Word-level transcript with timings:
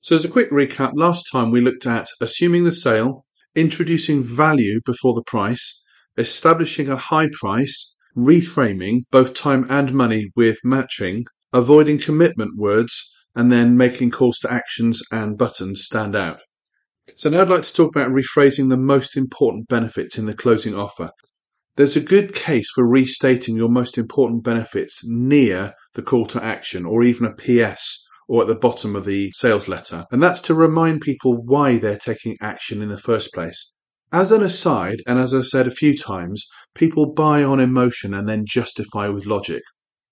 So, 0.00 0.16
as 0.16 0.24
a 0.24 0.28
quick 0.28 0.50
recap, 0.50 0.94
last 0.96 1.26
time 1.30 1.52
we 1.52 1.60
looked 1.60 1.86
at 1.86 2.08
assuming 2.20 2.64
the 2.64 2.72
sale, 2.72 3.24
introducing 3.54 4.24
value 4.24 4.80
before 4.84 5.14
the 5.14 5.22
price, 5.22 5.82
establishing 6.16 6.88
a 6.88 6.96
high 6.96 7.28
price, 7.32 7.96
reframing 8.16 9.00
both 9.10 9.34
time 9.34 9.66
and 9.68 9.92
money 9.92 10.30
with 10.36 10.58
matching, 10.64 11.24
avoiding 11.52 11.98
commitment 11.98 12.52
words, 12.56 13.10
and 13.34 13.50
then 13.50 13.76
making 13.76 14.10
calls 14.10 14.38
to 14.38 14.52
actions 14.52 15.02
and 15.10 15.36
buttons 15.36 15.84
stand 15.84 16.14
out. 16.14 16.38
So 17.16 17.30
now 17.30 17.42
I'd 17.42 17.50
like 17.50 17.62
to 17.62 17.72
talk 17.72 17.94
about 17.94 18.10
rephrasing 18.10 18.70
the 18.70 18.76
most 18.76 19.16
important 19.16 19.68
benefits 19.68 20.18
in 20.18 20.26
the 20.26 20.34
closing 20.34 20.74
offer. 20.74 21.10
There's 21.76 21.96
a 21.96 22.00
good 22.00 22.34
case 22.34 22.70
for 22.74 22.86
restating 22.86 23.56
your 23.56 23.68
most 23.68 23.98
important 23.98 24.44
benefits 24.44 25.00
near 25.04 25.74
the 25.94 26.02
call 26.02 26.26
to 26.26 26.42
action 26.42 26.86
or 26.86 27.02
even 27.02 27.26
a 27.26 27.34
PS 27.34 28.06
or 28.28 28.42
at 28.42 28.48
the 28.48 28.54
bottom 28.54 28.94
of 28.94 29.04
the 29.04 29.32
sales 29.32 29.68
letter. 29.68 30.06
And 30.10 30.22
that's 30.22 30.40
to 30.42 30.54
remind 30.54 31.00
people 31.00 31.36
why 31.36 31.78
they're 31.78 31.98
taking 31.98 32.36
action 32.40 32.80
in 32.80 32.88
the 32.88 32.98
first 32.98 33.32
place. 33.34 33.74
As 34.14 34.30
an 34.30 34.44
aside, 34.44 35.02
and 35.08 35.18
as 35.18 35.34
I've 35.34 35.48
said 35.48 35.66
a 35.66 35.72
few 35.72 35.96
times, 35.96 36.46
people 36.72 37.12
buy 37.14 37.42
on 37.42 37.58
emotion 37.58 38.14
and 38.14 38.28
then 38.28 38.44
justify 38.46 39.08
with 39.08 39.26
logic. 39.26 39.64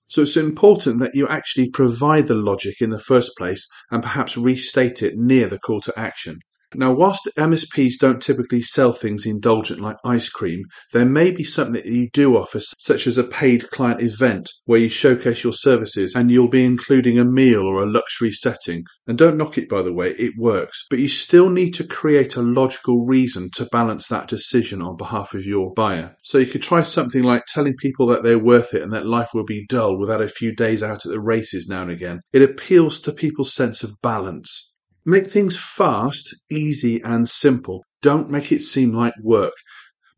So 0.09 0.23
it's 0.23 0.37
important 0.37 0.99
that 0.99 1.15
you 1.15 1.29
actually 1.29 1.71
provide 1.71 2.27
the 2.27 2.35
logic 2.35 2.81
in 2.81 2.91
the 2.91 2.99
first 2.99 3.37
place 3.39 3.65
and 3.93 4.03
perhaps 4.03 4.37
restate 4.37 5.05
it 5.05 5.17
near 5.17 5.47
the 5.47 5.61
call 5.61 5.81
to 5.83 5.97
action. 5.97 6.41
Now, 6.75 6.93
whilst 6.93 7.29
MSPs 7.37 7.95
don't 7.99 8.23
typically 8.23 8.63
sell 8.63 8.93
things 8.93 9.27
indulgent 9.27 9.81
like 9.81 9.97
ice 10.05 10.29
cream, 10.29 10.65
there 10.93 11.05
may 11.05 11.31
be 11.31 11.45
something 11.45 11.75
that 11.75 11.87
you 11.87 12.09
do 12.13 12.37
offer, 12.37 12.61
such 12.79 13.07
as 13.07 13.19
a 13.19 13.25
paid 13.25 13.71
client 13.71 14.01
event 14.01 14.51
where 14.65 14.81
you 14.81 14.89
showcase 14.89 15.45
your 15.45 15.53
services 15.53 16.15
and 16.15 16.31
you'll 16.31 16.49
be 16.49 16.65
including 16.65 17.19
a 17.19 17.25
meal 17.25 17.63
or 17.63 17.83
a 17.83 17.91
luxury 17.91 18.33
setting. 18.33 18.85
And 19.07 19.19
don't 19.19 19.37
knock 19.37 19.59
it, 19.59 19.69
by 19.69 19.83
the 19.83 19.93
way, 19.93 20.11
it 20.13 20.35
works. 20.39 20.87
But 20.89 21.01
you 21.01 21.09
still 21.09 21.51
need 21.51 21.73
to 21.75 21.85
create 21.85 22.37
a 22.37 22.43
logical 22.43 23.05
reason 23.05 23.51
to 23.55 23.69
balance 23.73 24.09
that 24.09 24.29
decision 24.29 24.81
on 24.81 24.97
behalf 24.97 25.35
of 25.35 25.45
your 25.45 25.73
buyer. 25.75 26.15
So 26.23 26.39
you 26.39 26.47
could 26.47 26.63
try 26.63 26.83
something 26.83 27.23
like 27.23 27.45
telling 27.47 27.75
people 27.77 28.07
that 28.09 28.23
they're 28.23 28.39
worth 28.39 28.75
it 28.75 28.83
and 28.83 28.93
that 28.93 29.07
life 29.07 29.31
will 29.35 29.45
be 29.45 29.67
dull 29.69 29.99
without 29.99 30.23
a 30.23 30.29
few 30.29 30.55
days 30.55 30.83
out 30.83 31.05
at 31.05 31.13
the 31.13 31.21
races 31.21 31.67
now 31.69 31.83
and 31.83 31.91
again. 31.91 32.21
It 32.33 32.43
appeals 32.43 33.01
to 33.01 33.13
people's 33.13 33.53
sense 33.53 33.83
of 33.83 34.01
balance. 34.03 34.72
Make 35.05 35.31
things 35.31 35.59
fast, 35.59 36.35
easy, 36.51 37.01
and 37.03 37.29
simple. 37.29 37.85
Don't 38.03 38.31
make 38.31 38.53
it 38.53 38.63
seem 38.63 38.93
like 38.93 39.15
work. 39.21 39.55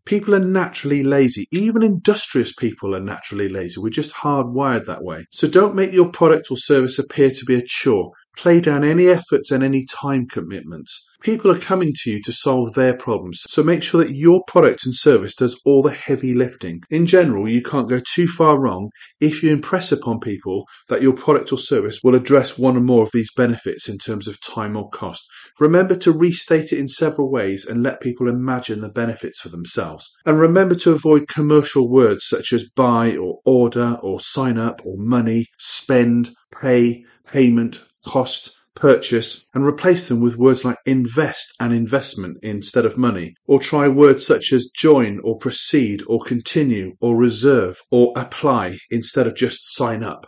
People 0.05 0.35
are 0.35 0.41
naturally 0.41 1.03
lazy. 1.03 1.47
Even 1.51 1.83
industrious 1.83 2.53
people 2.53 2.95
are 2.95 3.01
naturally 3.01 3.49
lazy. 3.49 3.81
We're 3.81 3.89
just 3.89 4.13
hardwired 4.13 4.85
that 4.85 5.03
way. 5.03 5.25
So 5.33 5.49
don't 5.49 5.75
make 5.75 5.95
your 5.95 6.11
product 6.11 6.51
or 6.51 6.59
service 6.59 6.99
appear 6.99 7.31
to 7.31 7.45
be 7.47 7.55
a 7.55 7.63
chore. 7.65 8.13
Play 8.37 8.61
down 8.61 8.85
any 8.85 9.07
efforts 9.07 9.51
and 9.51 9.65
any 9.65 9.87
time 9.87 10.27
commitments. 10.27 11.09
People 11.25 11.51
are 11.51 11.59
coming 11.59 11.95
to 12.03 12.11
you 12.11 12.21
to 12.21 12.35
solve 12.35 12.75
their 12.75 12.95
problems, 12.95 13.45
so 13.49 13.63
make 13.63 13.83
sure 13.83 14.05
that 14.05 14.15
your 14.15 14.45
product 14.47 14.85
and 14.85 14.95
service 14.95 15.35
does 15.35 15.59
all 15.65 15.81
the 15.81 15.91
heavy 15.91 16.35
lifting. 16.35 16.83
In 16.91 17.07
general, 17.07 17.49
you 17.49 17.63
can't 17.63 17.89
go 17.89 17.99
too 18.15 18.29
far 18.29 18.61
wrong 18.61 18.91
if 19.23 19.43
you 19.43 19.51
impress 19.51 19.91
upon 19.91 20.21
people 20.21 20.67
that 20.91 21.01
your 21.01 21.15
product 21.15 21.51
or 21.51 21.57
service 21.57 22.01
will 22.05 22.15
address 22.15 22.59
one 22.59 22.77
or 22.77 22.83
more 22.83 23.05
of 23.05 23.11
these 23.15 23.33
benefits 23.35 23.89
in 23.89 23.97
terms 23.97 24.29
of 24.29 24.39
time 24.43 24.77
or 24.77 24.91
cost. 24.91 25.25
Remember 25.59 25.97
to 25.97 26.13
restate 26.13 26.73
it 26.73 26.79
in 26.79 26.89
several 26.89 27.33
ways 27.33 27.65
and 27.65 27.83
let 27.83 28.03
people 28.03 28.29
imagine 28.29 28.83
the 28.83 28.91
benefits 28.91 29.41
for 29.41 29.49
themselves. 29.49 30.07
And 30.27 30.39
remember 30.39 30.75
to 30.75 30.93
avoid 30.93 31.27
commercial 31.29 31.91
words 31.91 32.27
such 32.27 32.53
as 32.53 32.69
buy 32.77 33.17
or 33.17 33.39
order 33.47 33.97
or 34.03 34.21
sign 34.21 34.59
up 34.59 34.83
or 34.85 34.97
money, 34.99 35.47
spend, 35.59 36.35
pay, 36.61 37.03
payment, 37.27 37.81
cost, 38.07 38.51
purchase, 38.75 39.49
and 39.55 39.65
replace 39.65 40.09
them 40.09 40.21
with 40.21 40.37
words 40.37 40.65
like 40.65 40.79
invest 40.87 41.55
and 41.61 41.73
investment 41.73 42.39
instead 42.43 42.85
of 42.85 42.99
money. 42.99 43.35
Or 43.47 43.61
try 43.61 43.89
words 43.89 44.27
such 44.27 44.53
as 44.53 44.71
join 44.75 45.21
or 45.23 45.39
proceed 45.39 46.03
or 46.07 46.21
continue 46.25 46.97
or 47.01 47.17
reserve 47.17 47.81
or 47.91 48.13
apply 48.17 48.79
instead 48.91 49.27
of 49.27 49.37
just 49.37 49.75
sign 49.75 50.03
up. 50.03 50.27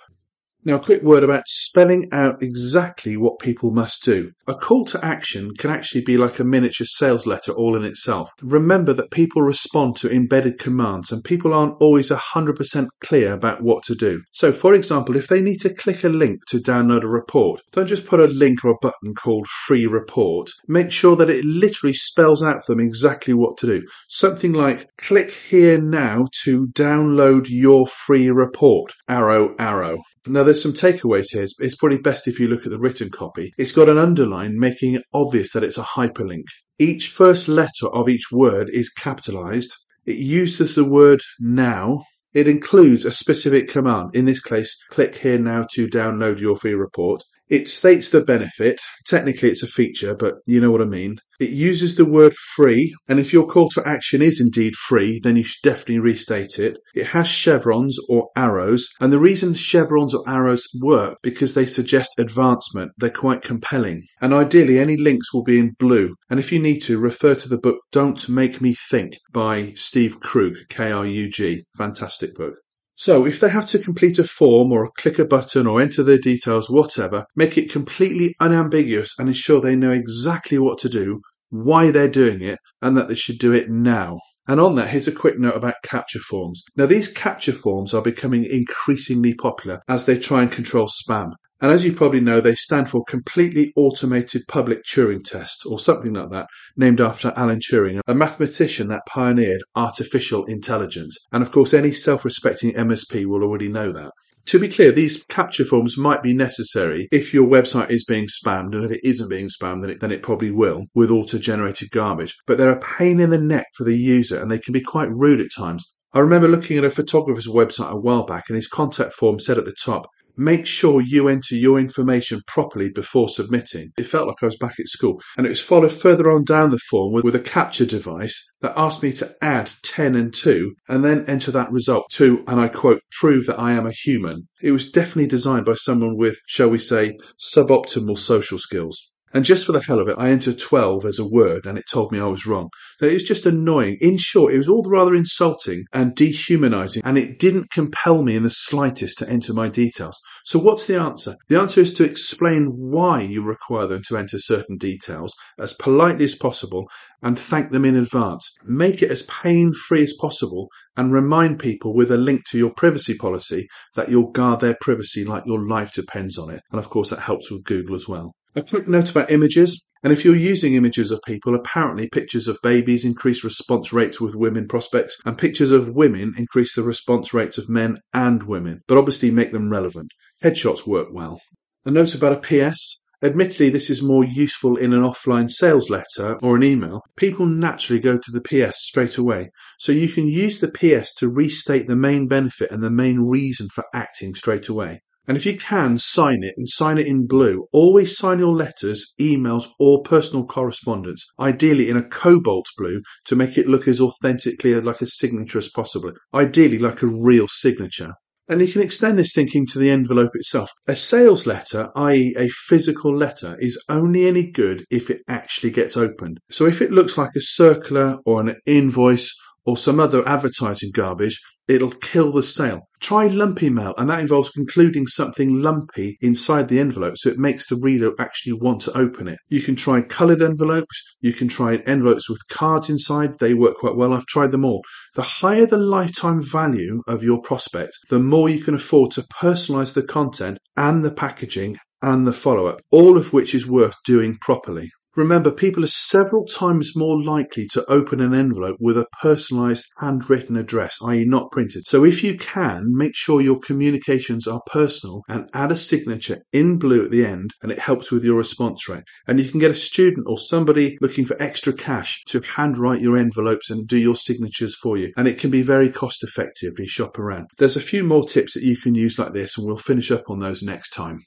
Now, 0.67 0.79
a 0.79 0.83
quick 0.83 1.05
word 1.05 1.23
about 1.23 1.47
spelling 1.47 2.09
out 2.11 2.43
exactly 2.43 3.17
what 3.17 3.39
people 3.39 3.71
must 3.71 4.03
do. 4.03 4.33
A 4.49 4.55
call 4.57 4.85
to 4.87 5.05
action 5.05 5.53
can 5.57 5.71
actually 5.71 6.01
be 6.01 6.17
like 6.17 6.41
a 6.41 6.45
miniature 6.45 6.89
sales 6.89 7.25
letter 7.25 7.53
all 7.53 7.77
in 7.77 7.85
itself. 7.85 8.33
Remember 8.43 8.93
that 8.95 9.13
people 9.13 9.43
respond 9.43 9.95
to 9.99 10.11
embedded 10.11 10.59
commands 10.59 11.13
and 11.13 11.23
people 11.23 11.55
aren't 11.55 11.81
always 11.81 12.11
100% 12.11 12.89
clear 13.01 13.33
about 13.33 13.63
what 13.63 13.85
to 13.85 13.95
do. 13.95 14.21
So, 14.33 14.51
for 14.51 14.75
example, 14.75 15.17
if 15.17 15.29
they 15.29 15.41
need 15.41 15.61
to 15.61 15.73
click 15.73 16.03
a 16.03 16.09
link 16.09 16.41
to 16.49 16.59
download 16.59 17.05
a 17.05 17.09
report, 17.09 17.61
don't 17.71 17.87
just 17.87 18.05
put 18.05 18.19
a 18.19 18.27
link 18.27 18.65
or 18.65 18.73
a 18.73 18.79
button 18.83 19.15
called 19.15 19.47
free 19.47 19.87
report. 19.87 20.51
Make 20.67 20.91
sure 20.91 21.15
that 21.15 21.31
it 21.31 21.45
literally 21.45 21.95
spells 21.95 22.43
out 22.43 22.67
for 22.67 22.75
them 22.75 22.85
exactly 22.85 23.35
what 23.35 23.57
to 23.59 23.67
do. 23.67 23.87
Something 24.09 24.53
like 24.53 24.89
click 24.99 25.31
here 25.31 25.81
now 25.81 26.27
to 26.43 26.67
download 26.75 27.47
your 27.49 27.87
free 27.87 28.31
report. 28.33 28.93
Arrow, 29.09 29.55
arrow. 29.61 29.99
Now, 30.29 30.43
some 30.63 30.73
takeaways 30.73 31.27
here. 31.33 31.47
It's 31.59 31.77
probably 31.77 31.99
best 31.99 32.29
if 32.29 32.41
you 32.41 32.49
look 32.49 32.65
at 32.65 32.71
the 32.71 32.79
written 32.79 33.11
copy. 33.11 33.53
It's 33.59 33.73
got 33.73 33.89
an 33.89 33.99
underline 33.99 34.59
making 34.59 34.95
it 34.95 35.03
obvious 35.13 35.53
that 35.53 35.63
it's 35.63 35.79
a 35.79 35.83
hyperlink. 35.83 36.45
Each 36.79 37.09
first 37.09 37.49
letter 37.49 37.89
of 37.93 38.09
each 38.09 38.31
word 38.33 38.69
is 38.71 38.91
capitalized. 38.91 39.75
It 40.05 40.17
uses 40.17 40.75
the 40.75 40.85
word 40.85 41.21
now. 41.41 42.05
It 42.33 42.49
includes 42.49 43.05
a 43.05 43.13
specific 43.13 43.69
command. 43.69 44.11
In 44.15 44.25
this 44.27 44.43
case, 44.43 44.77
click 44.91 45.17
here 45.17 45.39
now 45.39 45.67
to 45.73 45.89
download 45.89 46.39
your 46.39 46.57
free 46.57 46.75
report. 46.75 47.23
It 47.49 47.69
states 47.69 48.09
the 48.11 48.25
benefit. 48.25 48.81
Technically, 49.07 49.51
it's 49.51 49.63
a 49.63 49.69
feature, 49.69 50.17
but 50.17 50.35
you 50.47 50.61
know 50.61 50.73
what 50.73 50.83
I 50.83 50.87
mean. 50.87 51.19
It 51.39 51.51
uses 51.51 51.95
the 51.95 52.05
word 52.05 52.35
free, 52.35 52.95
and 53.09 53.21
if 53.21 53.33
your 53.33 53.47
call 53.47 53.69
to 53.71 53.87
action 53.87 54.23
is 54.23 54.41
indeed 54.41 54.75
free, 54.75 55.21
then 55.21 55.37
you 55.37 55.45
should 55.45 55.63
definitely 55.63 55.99
restate 55.99 56.59
it. 56.59 56.79
It 56.95 57.09
has 57.09 57.29
chevrons 57.29 57.99
or 58.09 58.31
arrows, 58.35 58.89
and 59.01 59.13
the 59.13 59.21
reason 59.21 59.55
chevrons 59.55 60.15
or 60.15 60.29
arrows 60.29 60.67
work 60.81 61.19
because 61.23 61.55
they 61.55 61.67
suggest 61.67 62.19
advancement. 62.19 62.93
They're 62.97 63.11
quite 63.11 63.43
compelling. 63.43 64.03
And 64.21 64.33
ideally, 64.33 64.79
any 64.79 64.97
links 64.97 65.33
will 65.33 65.45
be 65.45 65.59
in 65.59 65.77
blue. 65.79 66.15
And 66.31 66.41
if 66.41 66.51
you 66.51 66.59
need 66.59 66.79
to, 66.81 66.99
refer 66.99 67.35
to 67.37 67.49
the 67.49 67.59
book 67.59 67.79
Don't 67.93 68.29
Make 68.29 68.61
Me 68.61 68.75
Think 68.75 69.13
by 69.33 69.73
Steve 69.77 70.19
Krug, 70.21 70.55
K 70.69 70.91
R 70.91 71.07
U 71.07 71.31
G. 71.31 71.65
Fantastic 71.77 72.35
book. 72.35 72.55
So 72.99 73.27
if 73.27 73.41
they 73.41 73.51
have 73.51 73.67
to 73.69 73.79
complete 73.79 74.19
a 74.19 74.25
form 74.25 74.73
or 74.73 74.91
click 74.97 75.19
a 75.19 75.27
button 75.27 75.67
or 75.67 75.83
enter 75.83 76.03
their 76.03 76.19
details, 76.19 76.71
whatever, 76.71 77.27
make 77.37 77.59
it 77.59 77.71
completely 77.71 78.35
unambiguous 78.41 79.19
and 79.19 79.29
ensure 79.29 79.61
they 79.61 79.77
know 79.77 79.93
exactly 79.93 80.59
what 80.59 80.79
to 80.79 80.89
do, 80.89 81.21
why 81.51 81.91
they're 81.91 82.09
doing 82.09 82.41
it, 82.43 82.59
and 82.81 82.97
that 82.97 83.09
they 83.09 83.15
should 83.15 83.39
do 83.39 83.53
it 83.53 83.71
now. 83.71 84.19
And 84.49 84.61
on 84.61 84.77
that, 84.77 84.89
here's 84.89 85.09
a 85.09 85.13
quick 85.13 85.39
note 85.39 85.57
about 85.57 85.83
CAPTCHA 85.85 86.21
forms. 86.21 86.63
Now, 86.75 86.87
these 86.87 87.13
CAPTCHA 87.13 87.55
forms 87.55 87.93
are 87.93 88.03
becoming 88.03 88.45
increasingly 88.45 89.35
popular 89.35 89.83
as 89.89 90.07
they 90.07 90.19
try 90.19 90.43
and 90.43 90.51
control 90.51 90.87
spam. 90.87 91.33
And 91.59 91.73
as 91.73 91.87
you 91.87 91.93
probably 91.95 92.21
know, 92.21 92.43
they 92.43 92.55
stand 92.55 92.91
for 92.91 93.03
Completely 93.05 93.73
Automated 93.77 94.43
Public 94.47 94.85
Turing 94.85 95.25
Test, 95.25 95.65
or 95.65 95.79
something 95.79 96.13
like 96.13 96.31
that, 96.31 96.49
named 96.77 97.01
after 97.01 97.33
Alan 97.35 97.61
Turing, 97.61 98.01
a 98.07 98.15
mathematician 98.15 98.89
that 98.89 99.07
pioneered 99.09 99.63
artificial 99.75 100.45
intelligence. 100.45 101.17
And 101.33 101.43
of 101.43 101.51
course, 101.51 101.73
any 101.73 101.93
self 101.93 102.27
respecting 102.27 102.75
MSP 102.75 103.25
will 103.25 103.43
already 103.43 103.69
know 103.69 103.91
that. 103.93 104.11
To 104.47 104.59
be 104.59 104.69
clear, 104.69 104.93
these 104.93 105.25
CAPTCHA 105.25 105.67
forms 105.67 105.97
might 105.97 106.23
be 106.23 106.35
necessary 106.35 107.09
if 107.11 107.33
your 107.33 107.49
website 107.49 107.91
is 107.91 108.05
being 108.05 108.27
spammed, 108.27 108.75
and 108.75 108.85
if 108.85 108.93
it 108.93 109.01
isn't 109.03 109.31
being 109.31 109.49
spammed, 109.49 109.81
then 109.81 109.91
it, 109.91 110.01
then 110.01 110.13
it 110.13 110.23
probably 110.23 110.51
will 110.51 110.85
with 110.95 111.11
auto 111.11 111.39
generated 111.39 111.91
garbage. 111.91 112.37
But 112.47 112.59
they're 112.59 112.71
a 112.71 112.79
pain 112.79 113.19
in 113.19 113.31
the 113.31 113.41
neck 113.41 113.67
for 113.75 113.85
the 113.85 113.97
user, 113.97 114.39
and 114.41 114.51
they 114.51 114.59
can 114.59 114.75
be 114.75 114.83
quite 114.83 115.11
rude 115.11 115.41
at 115.41 115.49
times. 115.57 115.91
I 116.13 116.21
remember 116.21 116.49
looking 116.49 116.77
at 116.77 116.85
a 116.85 116.91
photographer's 116.91 117.49
website 117.49 117.91
a 117.91 117.97
while 117.97 118.27
back, 118.27 118.45
and 118.49 118.57
his 118.57 118.69
contact 118.69 119.15
form 119.15 119.41
said 119.41 119.57
at 119.57 119.65
the 119.65 119.75
top, 119.85 120.07
make 120.37 120.67
sure 120.67 121.01
you 121.01 121.29
enter 121.29 121.55
your 121.55 121.79
information 121.79 122.41
properly 122.47 122.91
before 122.91 123.29
submitting. 123.29 123.93
It 123.99 124.05
felt 124.05 124.27
like 124.27 124.43
I 124.43 124.47
was 124.47 124.57
back 124.57 124.79
at 124.79 124.89
school. 124.89 125.21
And 125.37 125.47
it 125.47 125.51
was 125.51 125.61
followed 125.61 125.93
further 125.93 126.31
on 126.31 126.45
down 126.45 126.71
the 126.71 126.79
form 126.79 127.13
with, 127.13 127.25
with 127.25 127.35
a 127.35 127.41
CAPTCHA 127.41 127.89
device 127.89 128.45
that 128.61 128.75
asked 128.77 129.03
me 129.03 129.13
to 129.13 129.31
add 129.43 129.71
10 129.83 130.17
and 130.17 130.33
2 130.33 130.75
and 130.89 131.05
then 131.05 131.25
enter 131.27 131.51
that 131.53 131.73
result 131.73 132.07
to, 132.13 132.45
and 132.47 132.61
I 132.61 132.69
quote, 132.69 133.01
prove 133.21 133.47
that 133.47 133.59
I 133.59 133.73
am 133.73 133.87
a 133.87 133.93
human. 133.93 134.49
It 134.61 134.73
was 134.73 134.91
definitely 134.91 135.29
designed 135.29 135.67
by 135.67 135.75
someone 135.75 136.17
with, 136.17 136.39
shall 136.47 136.69
we 136.69 136.79
say, 136.79 137.17
suboptimal 137.39 138.19
social 138.19 138.59
skills. 138.59 139.13
And 139.35 139.45
just 139.45 139.67
for 139.67 139.73
the 139.73 139.83
hell 139.83 139.99
of 139.99 140.09
it, 140.09 140.15
I 140.17 140.31
entered 140.31 140.59
12 140.59 141.05
as 141.05 141.19
a 141.19 141.27
word 141.27 141.67
and 141.67 141.77
it 141.77 141.85
told 141.91 142.13
me 142.13 142.21
I 142.21 142.27
was 142.27 142.47
wrong. 142.47 142.71
So 142.99 143.07
it 143.07 143.15
was 143.15 143.25
just 143.25 143.45
annoying. 143.45 143.99
In 144.01 144.17
short, 144.17 144.55
it 144.55 144.59
was 144.59 144.69
all 144.69 144.83
rather 144.87 145.15
insulting 145.15 145.85
and 145.93 146.15
dehumanizing 146.15 147.03
and 147.05 147.19
it 147.19 147.39
didn't 147.39 147.71
compel 147.71 148.23
me 148.23 148.37
in 148.37 148.45
the 148.45 148.51
slightest 148.51 149.19
to 149.19 149.29
enter 149.29 149.53
my 149.53 149.69
details. 149.69 150.19
So 150.45 150.59
what's 150.59 150.87
the 150.87 150.97
answer? 150.97 151.35
The 151.49 151.59
answer 151.59 151.81
is 151.81 151.93
to 151.95 152.05
explain 152.05 152.73
why 152.77 153.21
you 153.21 153.43
require 153.43 153.87
them 153.87 154.03
to 154.09 154.17
enter 154.17 154.39
certain 154.39 154.77
details 154.77 155.35
as 155.59 155.75
politely 155.75 156.25
as 156.25 156.37
possible 156.37 156.89
and 157.21 157.39
thank 157.39 157.71
them 157.71 157.85
in 157.85 157.97
advance. 157.97 158.49
Make 158.65 159.03
it 159.03 159.11
as 159.11 159.25
pain 159.25 159.73
free 159.73 160.05
as 160.05 160.15
possible 160.21 160.69
and 160.97 161.13
remind 161.13 161.59
people 161.59 161.95
with 161.95 162.11
a 162.11 162.17
link 162.17 162.45
to 162.51 162.59
your 162.59 162.71
privacy 162.71 163.17
policy 163.17 163.67
that 163.97 164.09
you'll 164.09 164.31
guard 164.31 164.61
their 164.61 164.77
privacy 164.81 165.25
like 165.25 165.45
your 165.47 165.67
life 165.67 165.93
depends 165.93 166.39
on 166.39 166.51
it. 166.51 166.63
And 166.71 166.79
of 166.79 166.89
course, 166.89 167.11
that 167.11 167.21
helps 167.21 167.51
with 167.51 167.65
Google 167.65 167.97
as 167.97 168.09
well. 168.09 168.33
A 168.59 168.63
quick 168.63 168.89
note 168.89 169.11
about 169.11 169.31
images. 169.31 169.87
And 170.03 170.15
if 170.15 170.25
you're 170.25 170.35
using 170.35 170.77
images 170.77 171.11
of 171.11 171.21
people, 171.27 171.55
apparently 171.55 172.09
pictures 172.09 172.49
of 172.49 172.57
babies 172.63 173.05
increase 173.05 173.45
response 173.45 173.93
rates 173.93 174.19
with 174.19 174.35
women 174.35 174.67
prospects, 174.67 175.15
and 175.27 175.37
pictures 175.37 175.73
of 175.73 175.91
women 175.91 176.33
increase 176.39 176.75
the 176.75 176.83
response 176.83 177.35
rates 177.35 177.59
of 177.59 177.69
men 177.69 177.99
and 178.15 178.45
women, 178.45 178.81
but 178.89 178.97
obviously 178.97 179.31
make 179.31 179.53
them 179.53 179.69
relevant. 179.69 180.11
Headshots 180.43 180.87
work 180.87 181.09
well. 181.13 181.43
A 181.85 181.91
note 181.91 182.15
about 182.15 182.33
a 182.33 182.71
PS. 182.71 182.99
Admittedly, 183.23 183.69
this 183.69 183.91
is 183.91 184.03
more 184.03 184.25
useful 184.25 184.79
in 184.79 184.95
an 184.95 185.03
offline 185.03 185.51
sales 185.51 185.91
letter 185.91 186.39
or 186.43 186.57
an 186.57 186.63
email. 186.63 187.03
People 187.15 187.45
naturally 187.45 188.01
go 188.01 188.17
to 188.17 188.31
the 188.31 188.41
PS 188.41 188.79
straight 188.87 189.19
away. 189.19 189.51
So 189.79 189.93
you 189.93 190.09
can 190.09 190.29
use 190.29 190.61
the 190.61 190.69
PS 190.69 191.13
to 191.17 191.29
restate 191.29 191.89
the 191.89 191.97
main 191.97 192.27
benefit 192.27 192.71
and 192.71 192.83
the 192.83 192.91
main 192.91 193.21
reason 193.21 193.69
for 193.69 193.85
acting 193.93 194.35
straight 194.35 194.69
away. 194.69 195.03
And 195.29 195.37
if 195.37 195.45
you 195.45 195.57
can, 195.57 195.99
sign 195.99 196.45
it 196.45 196.55
and 196.57 196.69
sign 196.69 196.99
it 196.99 197.07
in 197.07 197.27
blue. 197.27 197.67
Always 197.73 198.17
sign 198.17 198.39
your 198.39 198.55
letters, 198.55 199.15
emails, 199.21 199.65
or 199.81 200.03
personal 200.03 200.47
correspondence, 200.47 201.27
ideally 201.41 201.89
in 201.89 201.97
a 201.97 202.09
cobalt 202.09 202.67
blue 202.79 203.03
to 203.25 203.35
make 203.35 203.59
it 203.59 203.67
look 203.67 203.89
as 203.89 204.01
authentically 204.01 204.81
like 204.81 205.01
a 205.01 205.07
signature 205.07 205.59
as 205.59 205.69
possible. 205.69 206.13
Ideally, 206.33 206.79
like 206.79 207.03
a 207.03 207.09
real 207.09 207.49
signature. 207.49 208.13
And 208.49 208.61
you 208.61 208.73
can 208.73 208.83
extend 208.83 209.19
this 209.19 209.33
thinking 209.35 209.67
to 209.67 209.81
the 209.81 209.91
envelope 209.91 210.31
itself. 210.35 210.71
A 210.87 210.95
sales 210.95 211.49
letter, 211.49 211.91
i.e., 211.97 212.33
a 212.39 212.49
physical 212.49 213.13
letter, 213.13 213.57
is 213.59 213.83
only 213.89 214.27
any 214.27 214.49
good 214.49 214.85
if 214.89 215.11
it 215.11 215.23
actually 215.27 215.71
gets 215.71 215.97
opened. 215.97 216.39
So 216.51 216.67
if 216.67 216.81
it 216.81 216.93
looks 216.93 217.19
like 217.19 217.35
a 217.35 217.41
circular 217.41 218.19
or 218.25 218.41
an 218.41 218.55
invoice 218.65 219.35
or 219.65 219.77
some 219.77 219.99
other 219.99 220.27
advertising 220.29 220.93
garbage, 220.95 221.41
it'll 221.69 221.91
kill 221.91 222.31
the 222.31 222.45
sale. 222.45 222.83
Try 223.07 223.29
lumpy 223.29 223.71
mail, 223.71 223.95
and 223.99 224.11
that 224.11 224.19
involves 224.19 224.51
including 224.57 225.07
something 225.07 225.63
lumpy 225.63 226.19
inside 226.21 226.67
the 226.67 226.81
envelope 226.81 227.17
so 227.17 227.29
it 227.29 227.39
makes 227.39 227.69
the 227.69 227.77
reader 227.77 228.11
actually 228.19 228.55
want 228.55 228.81
to 228.81 228.99
open 228.99 229.29
it. 229.29 229.39
You 229.47 229.63
can 229.63 229.77
try 229.77 230.01
coloured 230.01 230.43
envelopes, 230.43 231.01
you 231.21 231.33
can 231.33 231.47
try 231.47 231.77
envelopes 231.87 232.29
with 232.29 232.41
cards 232.49 232.91
inside, 232.91 233.39
they 233.39 233.55
work 233.55 233.77
quite 233.77 233.95
well. 233.95 234.13
I've 234.13 234.27
tried 234.27 234.51
them 234.51 234.65
all. 234.65 234.83
The 235.15 235.23
higher 235.23 235.67
the 235.67 235.77
lifetime 235.77 236.43
value 236.43 237.01
of 237.07 237.23
your 237.23 237.41
prospect, 237.41 237.93
the 238.11 238.19
more 238.19 238.49
you 238.49 238.61
can 238.61 238.75
afford 238.75 239.13
to 239.13 239.23
personalise 239.23 239.95
the 239.95 240.03
content 240.03 240.59
and 240.77 241.05
the 241.05 241.13
packaging 241.13 241.77
and 242.03 242.27
the 242.27 242.33
follow 242.33 242.67
up, 242.67 242.81
all 242.91 243.17
of 243.17 243.33
which 243.33 243.55
is 243.55 243.69
worth 243.69 243.95
doing 244.05 244.37
properly. 244.41 244.91
Remember, 245.17 245.51
people 245.51 245.83
are 245.83 245.89
several 245.89 246.45
times 246.45 246.95
more 246.95 247.19
likely 247.23 247.67
to 247.69 247.91
open 247.91 248.21
an 248.21 248.35
envelope 248.35 248.77
with 248.79 248.99
a 248.99 249.07
personalised 249.23 249.85
handwritten 249.99 250.59
address, 250.59 250.99
i.e., 251.05 251.25
not 251.25 251.51
printed. 251.51 251.87
So, 251.87 252.05
if 252.05 252.23
you 252.23 252.37
can, 252.37 252.95
make 252.95 253.17
sure 253.17 253.41
your 253.41 253.59
communications 253.59 254.47
are 254.47 254.61
personal 254.67 255.23
and 255.27 255.49
add 255.55 255.73
a 255.73 255.77
signature 255.77 256.43
in 256.53 256.79
blue 256.79 257.07
at 257.07 257.11
the 257.11 257.25
end, 257.25 257.53
and 257.63 257.73
it 257.73 257.79
helps 257.79 258.13
with 258.13 258.25
your 258.25 258.37
response 258.37 258.87
rate. 258.91 259.05
And 259.27 259.41
you 259.41 259.49
can 259.49 259.59
get 259.59 259.71
a 259.71 259.75
student 259.75 260.27
or 260.29 260.37
somebody 260.37 260.99
looking 261.01 261.25
for 261.25 261.41
extra 261.43 261.73
cash 261.73 262.23
to 262.27 262.43
handwrite 262.43 263.01
your 263.01 263.17
envelopes 263.17 263.71
and 263.71 263.89
do 263.89 263.97
your 263.97 264.17
signatures 264.17 264.77
for 264.77 264.99
you. 264.99 265.15
And 265.17 265.27
it 265.27 265.39
can 265.39 265.51
be 265.51 265.63
very 265.63 265.89
cost 265.89 266.25
effective 266.25 266.75
if 266.75 266.79
you 266.79 266.89
shop 266.89 267.19
around. 267.19 267.47
There's 267.57 267.77
a 267.77 267.81
few 267.81 268.05
more 268.05 268.25
tips 268.25 268.53
that 268.53 268.65
you 268.65 268.77
can 268.77 268.95
use 268.95 269.19
like 269.19 269.33
this, 269.33 269.57
and 269.57 269.67
we'll 269.67 269.79
finish 269.79 270.11
up 270.11 270.29
on 270.29 270.41
those 270.41 270.63
next 270.63 270.91
time. 270.91 271.21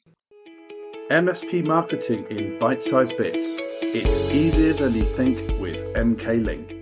MSP 1.09 1.65
marketing 1.65 2.25
in 2.29 2.59
bite 2.59 2.83
sized 2.83 3.17
bits. 3.17 3.55
It's 3.81 4.15
easier 4.31 4.73
than 4.73 4.93
you 4.93 5.05
think 5.05 5.39
with 5.59 5.77
MK 5.95 6.45
Link. 6.45 6.75